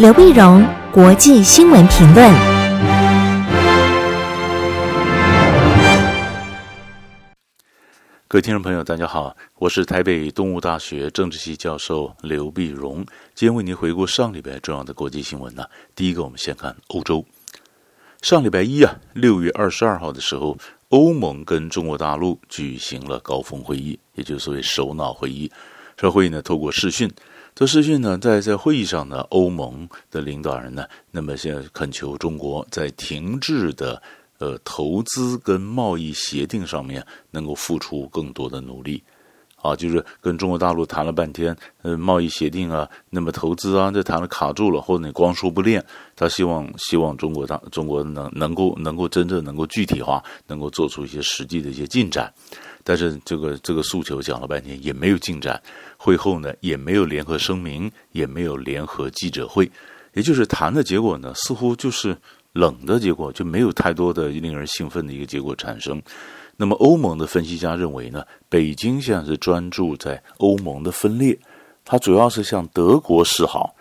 [0.00, 2.32] 刘碧荣，国际新闻评论。
[8.26, 15.66] 各位听众朋友，大家好，我是台北东吴大学政治系教授刘碧荣，今天为您回顾上礼拜重要的国际新闻呢。
[15.94, 17.22] 第一个，我们先看欧洲。
[18.22, 20.56] 上礼拜一啊，六月二十二号的时候，
[20.88, 25.52] 欧盟跟中国大陆举行了高峰会议，也就是所谓首脑会议。
[25.94, 27.06] 这会议呢，透过视讯。
[27.54, 34.00] 这视讯呢，在在会议上呢，欧盟的领导人呢，那么现在恳求中国在停滞的
[34.38, 39.02] 呃投资跟贸易协定上面能够付出更多的努力，
[39.56, 45.84] 啊，就是跟中国大陆谈了半天，呃，贸易协定啊，那么投资啊，这谈了卡住了，或者你光说不练，
[46.16, 52.32] 他希望希望中国大中国能能够能够真正能够具体化，能够做出一些实际的一些进展，
[52.82, 55.60] 但是这个这个诉求讲了半天也没有进展。
[55.96, 59.70] 会后呢，也没有联合声明，也没有联合记者会，
[60.14, 62.16] 也就是谈的结果呢，似乎就是
[62.52, 66.00] 冷的结果，就没有太多的令人兴奋的一个结果产生。
[66.56, 71.38] 那么，欧盟的分析家认为呢，北京现在是专注在欧盟的分裂，
[71.84, 73.74] 它主要是向德国示好。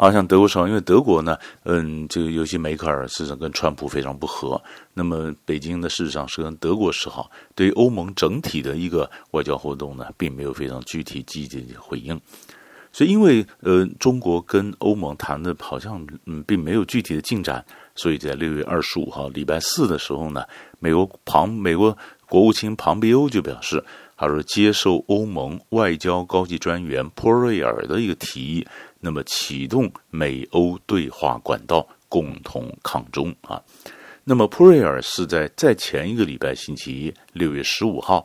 [0.00, 4.58] 啊，像德国说，因为德国呢，嗯，这个尤其梅克尔事实上跟川普非常不合。
[4.94, 12.18] 那么北京呢，事实上是跟德国示好，对于欧盟整体的一个外交活动呢，并没有非常具体积极的回应。
[12.90, 17.62] 所以，因为呃，中国跟欧盟谈的好像嗯，并没有具体的进展，
[17.94, 20.42] 所以在六月二十五号礼拜四的时候呢，
[20.78, 21.94] 美国庞美国
[22.26, 23.84] 国务卿庞贝欧就表示，
[24.16, 28.66] 他说接受欧盟外交高级专员波瑞尔的一个提议。
[29.00, 33.60] 那么启动美欧对话管道，共同抗中啊。
[34.24, 38.24] 那么普瑞尔是在在前一个礼拜星期一，六月十五号，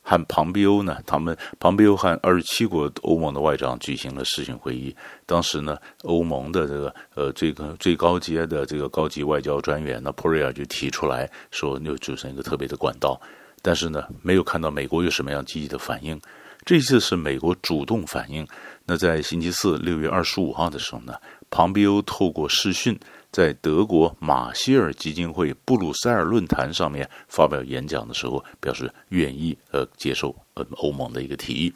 [0.00, 4.94] 和庞贝欧呢，他们庞贝欧和二十七国欧盟的外长举行了视讯会议。
[5.26, 13.20] 当时呢，欧盟的这个呃这个最高阶的这个高级外交专员呢，普瑞尔就提出来说，又组成一个特别的管道。
[13.60, 16.20] 但是呢，没有看到美国有什么样积极的反应。
[16.64, 18.46] 这次是美国主动反应。
[18.84, 21.14] 那在星期四六月二十五号的时候呢，
[21.50, 22.98] 庞贝欧透过视讯
[23.30, 31.72] 在德国马歇尔基金会布鲁塞尔论坛上面发表演讲的时候，表示愿意呃接受呃欧盟的一个提议。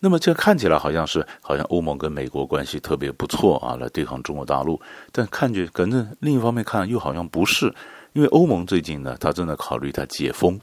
[0.00, 4.80] 那么这看起来好像是好像欧盟跟美国关系特别不错啊，来对抗中国大陆。
[5.10, 7.66] 但看去可能另一方面看又好像不是，
[8.12, 10.58] 因为欧盟最近呢，他正在考虑他解封，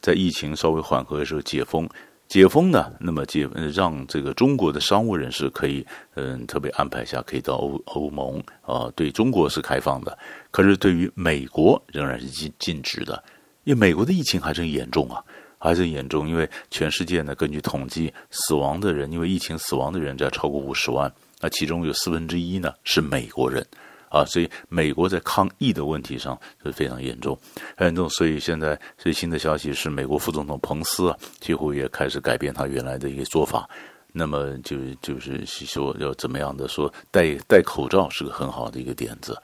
[0.00, 1.86] 在疫情稍微缓和的时候解封。
[2.28, 5.84] 解封呢，那么解让这个中国的商务人士可以，
[6.14, 10.16] 嗯，特别安排一下可以到欧欧盟啊，对中国是开放的，
[10.50, 13.24] 可是对于美国仍然是禁禁止的，
[13.64, 15.24] 因为美国的疫情还是很严重啊，
[15.56, 23.66] 还是很严重，因为全世界呢，根据统计，死亡的人因为疫情死亡的人在超过五十万，那其中有四分之一呢是美国人。
[24.10, 27.38] 啊，所以美国在抗疫的问题上是非常严重，
[27.76, 28.08] 很严重。
[28.10, 33.68] 所以现在最新的消息是，美国副总统彭斯啊，几乎也开始改变他原来的一个做法。
[34.10, 39.40] 那么就就是说要怎么样的说戴戴口罩是个很好的一个点子。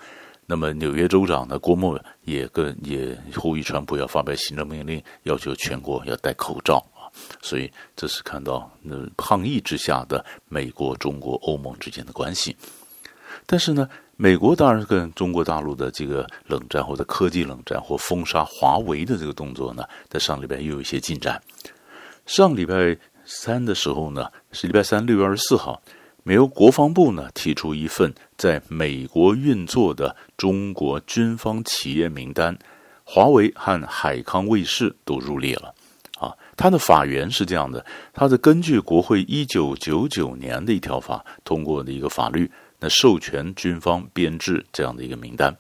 [0.47, 7.09] 那么纽约州长呢，郭沫也跟也呼吁川普要发表行政命令，要求全国要戴口罩啊。
[7.41, 12.57] 所以这是看到那抗疫之下的美国、中国、欧盟之间的关系。
[13.47, 21.41] 但是呢，美国当然跟中国大陆的这个冷战或者科技冷战或封杀华为的这个动作呢，在上礼拜又有一些进展。
[22.25, 25.83] 上礼拜三的时候呢，是礼拜三六月二十四号，
[26.23, 32.57] 美国国防部呢提出一份在美国运作的中国军方企业名单，
[33.03, 35.75] 华为和海康卫视都入列了。
[36.21, 42.49] 啊，它的法源是这样的，它是根据国会一九九九年的一条法通过的一个法律。
[42.81, 45.57] 那授权军方编制这样的一个名单，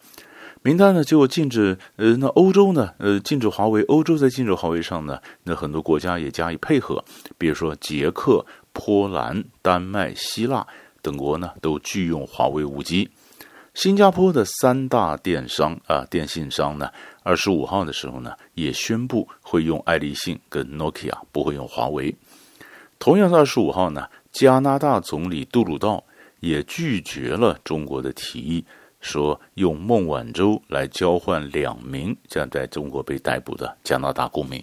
[0.62, 3.82] 名单呢，结果禁止呃，那欧洲呢，呃，禁止华为。
[3.82, 7.04] 欧洲在禁止华为上呢，那很多国家也加以配合，
[7.36, 10.66] 比如说捷克、波兰、丹麦、希腊
[11.02, 13.10] 等国呢，都拒用华为五 G。
[13.74, 16.90] 新加坡的三大电商啊、电信商呢，
[17.22, 22.14] 二十五号的时候呢，也宣布会用爱立信跟 Nokia，不会用华为。
[22.98, 26.02] 同样是二十五号呢，加拿大总理杜鲁道。
[26.44, 28.64] 也拒绝了中国的提议，
[29.00, 34.62] 说用孟晚舟来交换两名将在中国被逮捕的加拿大公民。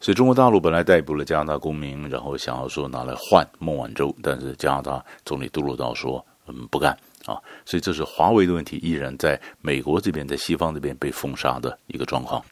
[0.00, 6.90] 所以中国大陆本来逮捕了加拿大公民，然后想要说拿来换孟晚舟，但是加拿大总理杜鲁道说嗯不干
[7.26, 7.36] 啊。
[7.64, 12.44] 所以这是华为的问题，依然在美国这边，在西方这边被封杀的一个状况。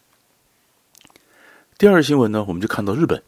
[1.77, 3.23] 第二新闻呢，我们就看到日本，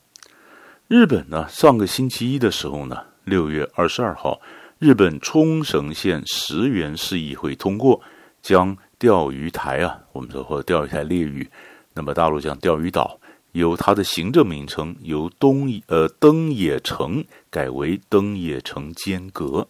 [0.86, 4.40] 日本呢上个星期一的时候呢，六月二十二号。
[4.82, 8.02] 日本冲绳县石垣市议会通过，
[8.42, 11.48] 将钓鱼台啊，我们说或者钓鱼台列屿，
[11.94, 13.20] 那么大陆讲钓鱼岛，
[13.52, 19.68] 由它的行政名称由东呃登野城改为登野城间阁。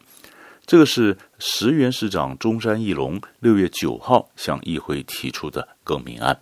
[0.64, 6.40] 这个是石垣市长中山义隆六月九号向议会提出的更名案。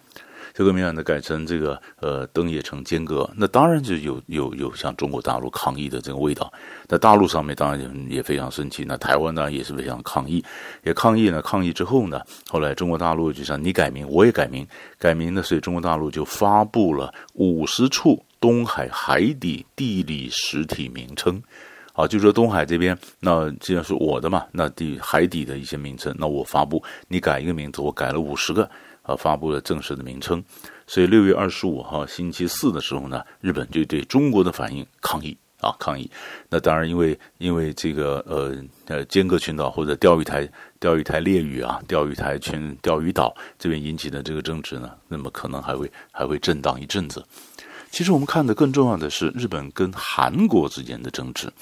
[0.61, 6.53] 这个名呢，改成这个呃登野城间隔，那当然就有有有向中国大陆抗议的这个味道。
[6.87, 10.45] 那大陆上面当然也非常生气，那台湾当然也是非常抗议，
[10.83, 11.41] 也抗议呢。
[11.41, 14.69] 抗议之后呢，后来中国大陆就像你改名，我也改名，
[14.99, 21.43] 改名呢，所以中国大陆就发布了五十处东海海底地理实体名称。
[21.95, 28.71] 啊，就说东海这边，那既然是我的嘛，那地海底的一些名称，那我发布，你改一个名字，我改了五十个。
[29.11, 30.43] 啊，发布了正式的名称，
[30.87, 36.09] 所以六月二十五号星期四的时候呢，日本就对中国的反应抗议啊，抗议。
[36.49, 40.49] 那当然，因为因为这个呃呃尖阁群岛或者钓鱼台
[40.79, 47.25] 钓鱼台列屿啊，钓鱼台群钓鱼岛这边引起的这个争执呢，那么可能还会还会震荡一阵子。
[47.91, 51.53] 其实我们看的更重要的是日本跟韩国之间的争执。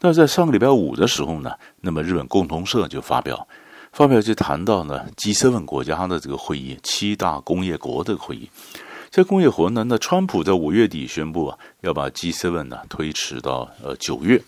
[0.00, 3.48] 那在上个礼拜五的时候呢，那么日本共同社就发表。
[3.96, 8.50] 发表就谈到呢，G7 国家的这个会议，七大工业国的会议，
[9.08, 14.42] 在工业国呢，那川普在五月底宣布啊，要把 G7 呢推迟到呃九月，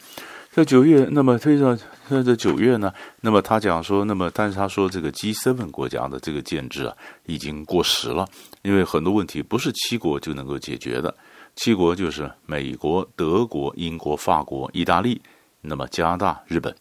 [0.53, 2.93] 在九月，那么推到在这九月呢，
[3.23, 8.29] 那么他讲说，那么但是他说这个 G7 国家的这个建制啊，已经过时了，
[8.61, 11.15] 因为很多问题不是七国就能够解决的，
[11.57, 15.23] 七国就是美国、德国、英国、法国、意大利，
[15.63, 16.75] 那么加拿大、日本。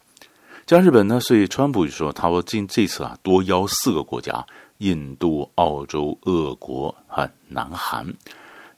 [0.67, 4.45] 加日本呢，所以川普就说，他说今这次啊，多邀四个国家：
[4.79, 8.05] 印度、澳洲、俄国和南韩。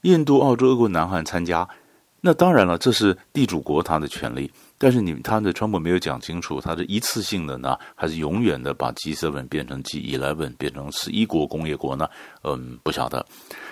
[0.01, 1.68] 印度、澳洲、俄国、南韩参加，
[2.21, 4.51] 那当然了，这是地主国他的权利。
[4.77, 12.07] 但是你他的川普没有讲清楚，他是一次性的呢，还是永远的把 G7 变成 G11，变成十一国工业国呢？
[12.44, 13.25] 嗯，不晓得。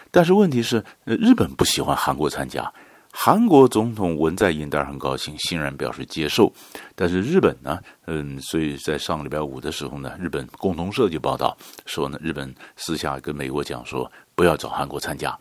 [0.10, 2.74] 但是问题是，日本不喜欢韩国参加。
[3.20, 6.54] 韩国总统文在寅当然很高兴，欣然表示接受。
[6.96, 15.36] 但是日本呢，嗯，所以在上个礼拜五的时候呢，日本共同社就报道说呢，日本私下跟美国讲说，不要找韩国参加，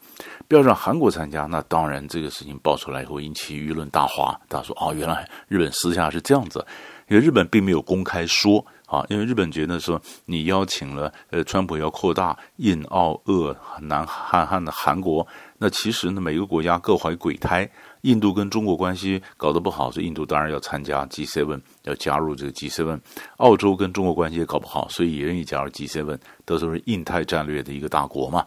[0.48, 1.44] 不要让韩国参加。
[1.44, 4.40] 那当然这个事情爆出来以后，引起舆论大哗。
[4.48, 6.66] 他说，哦，原来日本私下是这样子，
[7.08, 8.64] 因为日本并没有公开说。
[8.86, 15.26] 啊，因为日本觉得说你邀请了，呃，川普要扩大印澳俄南韩韩的韩国，
[15.58, 17.68] 那其实呢，每个国家各怀鬼胎。
[18.02, 23.00] 印度跟中国关系搞得不好，所以印度当然要参加 G7，要加入这个 G7。
[23.38, 28.46] 澳洲跟中国关系也搞不好，所以也愿意加入 G7，都是印太战略的一个大国嘛。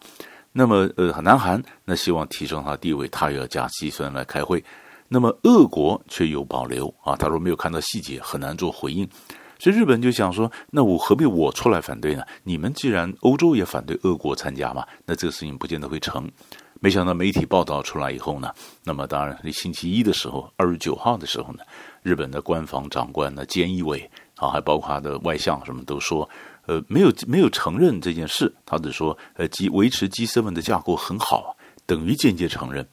[0.54, 4.64] 那么，呃，南韩那希望提升他地位，他也要加 G7 来开会。
[5.10, 9.10] 那么，俄国却有保留啊，他说没有看到细节，很难做回应。
[9.58, 12.24] 所以日本就想说，那我何必我出来反对呢？
[12.44, 16.32] 你们既然欧洲也反对俄国参加嘛，那这个事情不见得会成。
[16.80, 18.54] 没想到媒体报道出来以后呢，
[18.84, 21.64] 那么当然，那星期一的时候，二十九号的时候呢，
[22.04, 26.30] 日本的官方长官呢，菅义伟啊，还包括他的外相什么都说，
[26.68, 32.88] 呃，没有没有承认这件事，他只说，呃，G 维持 G7 的架构很好，等于间接承认。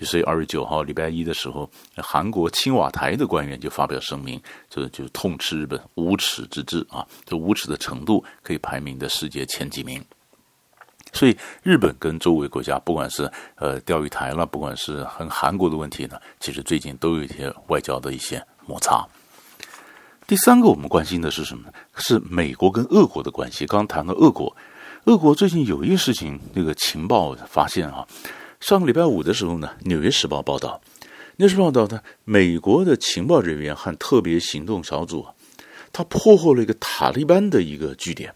[0.00, 7.06] 所以二十九号礼拜一的时候，韩国青瓦台的官员就发表声明，就就痛斥日本无耻之至啊！
[7.24, 10.04] 这无耻的程度可以排名的世界前几名。
[11.12, 19.06] 所以日本跟周围国家，不管是呃钓鱼台了，不管是和韩国的问题呢，其实最近都有一些外交的一些摩擦。
[20.26, 21.72] 第三个我们关心的是什么呢？
[21.96, 23.66] 是美国跟俄国的关系。
[23.66, 24.56] 刚谈到俄国，
[25.04, 28.06] 俄国最近有一个事情，那个情报发现啊。
[28.60, 30.80] 上个礼拜五的时候呢，《纽约时报》报道，
[31.36, 35.26] 《纽约时报》报道呢，美国的情报人员和特别行动小组，
[35.92, 38.32] 他破获了一个塔利班的一个据点。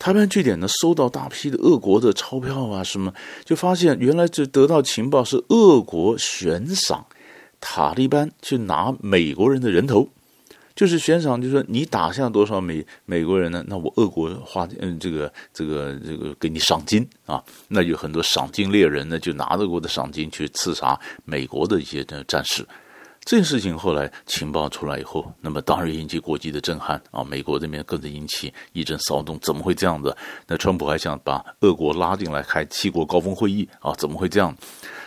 [0.00, 3.12] 塔利班据点呢，收到大批的俄国的钞票啊，什么，
[3.44, 7.04] 就发现原来这得到情报是俄国悬赏
[7.60, 10.08] 塔利班去拿美国人的人头。
[10.74, 13.62] 就是悬赏，就是说你打下多少美美国人呢？
[13.68, 17.44] 那我俄国花嗯这个这个这个给你赏金啊。
[17.68, 22.66] 那有很多赏金猎人呢，就拿着我的赏金去刺杀美国的一些的战士。
[23.24, 27.22] 这件事情后来情报出来以后，那么当然引起国际的震撼啊。
[27.22, 30.16] 美国这边更是引起一阵骚动，怎么会这样子？
[30.48, 33.92] 那川普还想把俄国拉进来开七国高峰会议啊？
[33.94, 34.56] 怎么会这样？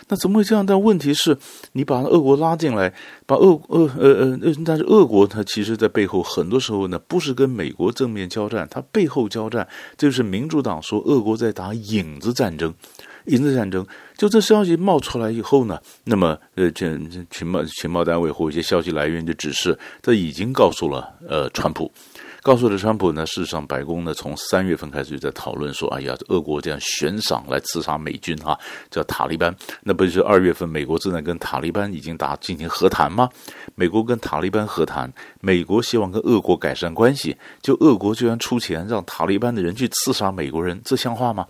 [0.08, 0.64] 那怎么会这样？
[0.64, 1.36] 但问题是，
[1.72, 2.94] 你把俄国拉进来，
[3.26, 9.66] 把俄俄呃呃呃，但是俄国它其实在背后很多时候呢，不是跟美国正面交战，它背后交战，
[9.96, 12.72] 这就是民主党说俄国在打影子战争。
[13.24, 13.86] 因此战争。
[14.16, 16.96] 就这消息冒出来以后呢，那么呃，这
[17.30, 21.90] 情报情报单位或一些消息来源就指示，这已经告诉了呃川普。
[22.42, 28.56] 告诉了川普呢，事实上，白宫呢从三月份开始就在讨论说，哎呀，俄国这样悬赏来刺杀美军哈，
[28.90, 29.54] 叫塔利班。
[29.82, 33.30] 那不就是二月份美国正在跟塔利班已经打进行和谈吗？
[33.74, 41.46] 美国跟塔利班和谈，美国希望跟俄国改善关系，就俄国居然出钱让塔利班的人去刺杀美国人，这像话吗？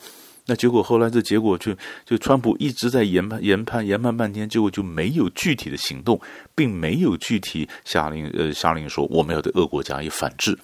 [0.47, 1.75] 那结果后来这结果就
[2.05, 6.21] 就川普一直在研判研判研判半天，结果就没有具体的行动，
[6.55, 10.55] 并没有具体下令呃下令说我们要对俄国加以反制，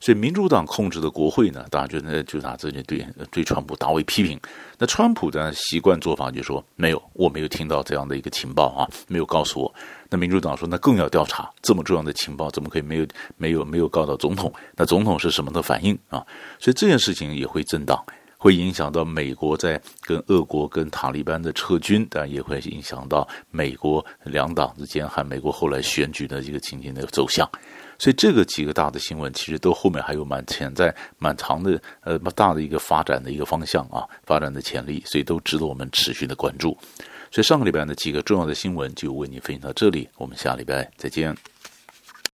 [0.00, 4.36] 所以民主党控制的国会呢，大家觉得就拿这件对对川普大为批评。
[4.76, 9.72] 那川普的习惯做法就说没有，我没有听到这样的一个情报啊，没有告诉我。
[10.10, 14.52] 那民主党说那更要调查，这么重要的情报怎么可以没有没有没有告到总统？
[14.74, 16.26] 那总统是什么的反应啊？
[16.58, 18.04] 所以这件事情也会震荡。
[18.38, 27.46] 会影响到美国在跟俄国跟塔利班的撤军，但也会影响到美国两党之间和美国后来选举的一个情形的走向。
[27.98, 36.78] 所以这个几个大的新闻，其实都后面还有蛮潜在、蛮长的呃大的一个发展的一个方向啊，发展的潜力，所以都值得我们持续的关注。
[37.32, 41.36] 所以上个礼拜的几个重要的新闻就为你分享到这里，我们下礼拜再见。